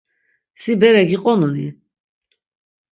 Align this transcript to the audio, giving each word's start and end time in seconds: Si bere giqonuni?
Si 0.61 0.73
bere 0.81 1.01
giqonuni? 1.09 1.67